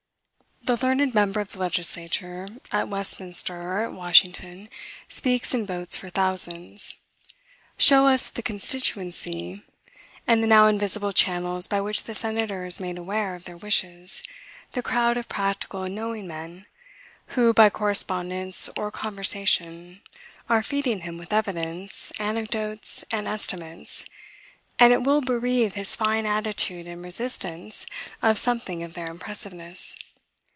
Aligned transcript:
The 0.63 0.77
learned 0.77 1.15
member 1.15 1.39
of 1.39 1.51
the 1.53 1.57
legislature, 1.59 2.47
at 2.71 2.87
Westminster, 2.87 3.59
or 3.59 3.83
at 3.85 3.93
Washington, 3.93 4.69
speaks 5.09 5.55
and 5.55 5.65
votes 5.65 5.97
for 5.97 6.11
thousands. 6.11 6.93
Show 7.79 8.05
us 8.05 8.29
the 8.29 8.43
constituency, 8.43 9.63
and 10.27 10.43
the 10.43 10.47
now 10.47 10.67
invisible 10.67 11.13
channels 11.13 11.67
by 11.67 11.81
which 11.81 12.03
the 12.03 12.13
senator 12.13 12.63
is 12.63 12.79
made 12.79 12.99
aware 12.99 13.33
of 13.33 13.45
their 13.45 13.57
wishes, 13.57 14.21
the 14.73 14.83
crowd 14.83 15.17
of 15.17 15.27
practical 15.27 15.81
and 15.81 15.95
knowing 15.95 16.27
men, 16.27 16.67
who, 17.29 17.55
by 17.55 17.71
correspondence 17.71 18.69
or 18.77 18.91
conversation, 18.91 20.01
are 20.47 20.61
feeding 20.61 21.01
him 21.01 21.17
with 21.17 21.33
evidence, 21.33 22.13
anecdotes, 22.19 23.03
and 23.09 23.27
estimates, 23.27 24.05
and 24.77 24.93
it 24.93 25.01
will 25.01 25.21
bereave 25.21 25.73
his 25.73 25.95
fine 25.95 26.27
attitude 26.27 26.85
and 26.87 27.01
resistance 27.01 27.87
of 28.21 28.37
something 28.37 28.83
of 28.83 28.93
their 28.93 29.07
impressiveness. 29.07 29.97